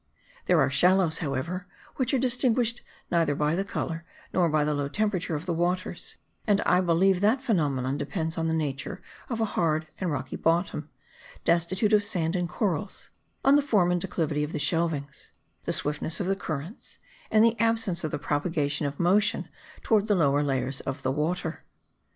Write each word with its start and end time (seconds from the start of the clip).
There 0.45 0.59
are 0.59 0.71
shallows, 0.71 1.19
however, 1.19 1.67
which 1.97 2.11
are 2.11 2.17
distinguished 2.17 2.81
neither 3.11 3.35
by 3.35 3.53
the 3.55 3.63
colour 3.63 4.03
nor 4.33 4.49
by 4.49 4.63
the 4.65 4.73
low 4.73 4.87
temperature 4.87 5.35
of 5.35 5.45
the 5.45 5.53
waters; 5.53 6.17
and 6.47 6.59
I 6.61 6.81
believe 6.81 7.21
that 7.21 7.39
phenomenon 7.39 7.99
depends 7.99 8.35
on 8.35 8.47
the 8.47 8.53
nature 8.55 9.03
of 9.29 9.39
a 9.39 9.45
hard 9.53 9.89
and 9.99 10.09
rocky 10.11 10.37
bottom, 10.37 10.89
destitute 11.43 11.93
of 11.93 12.03
sand 12.03 12.35
and 12.35 12.49
corals; 12.49 13.11
on 13.45 13.53
the 13.53 13.61
form 13.61 13.91
and 13.91 14.01
declivity 14.01 14.43
of 14.43 14.53
the 14.53 14.57
shelvings; 14.57 15.33
the 15.65 15.71
swiftness 15.71 16.19
of 16.19 16.25
the 16.25 16.35
currents; 16.35 16.97
and 17.29 17.45
the 17.45 17.55
absence 17.59 18.03
of 18.03 18.09
the 18.09 18.17
propagation 18.17 18.87
of 18.87 18.99
motion 18.99 19.49
towards 19.83 20.07
the 20.07 20.15
lower 20.15 20.41
layers 20.41 20.79
of 20.79 21.03
the 21.03 21.11
water. 21.11 21.63